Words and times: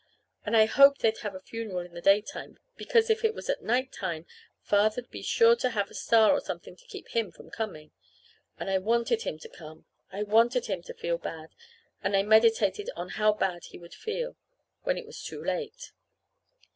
And 0.43 0.57
I 0.57 0.65
hoped 0.65 1.01
they 1.01 1.11
'd 1.11 1.19
have 1.19 1.33
the 1.33 1.39
funeral 1.39 1.81
in 1.85 1.93
the 1.93 2.01
daytime, 2.01 2.57
because 2.75 3.11
if 3.11 3.23
it 3.23 3.35
was 3.35 3.51
at 3.51 3.61
night 3.61 3.91
time 3.91 4.25
Father'd 4.63 5.11
be 5.11 5.21
sure 5.21 5.55
to 5.57 5.69
have 5.69 5.91
a 5.91 5.93
star 5.93 6.31
or 6.31 6.39
something 6.41 6.75
to 6.75 6.85
keep 6.87 7.09
him 7.09 7.29
from 7.31 7.51
coming. 7.51 7.91
And 8.57 8.67
I 8.67 8.79
wanted 8.79 9.21
him 9.21 9.37
to 9.37 9.47
come. 9.47 9.85
I 10.11 10.23
wanted 10.23 10.65
him 10.65 10.81
to 10.85 10.95
feel 10.95 11.19
bad; 11.19 11.49
and 12.03 12.17
I 12.17 12.23
meditated 12.23 12.89
on 12.95 13.09
how 13.09 13.33
bad 13.33 13.65
he 13.65 13.77
would 13.77 13.93
feel 13.93 14.35
when 14.81 14.97
it 14.97 15.05
was 15.05 15.21
too 15.23 15.43
late. 15.43 15.91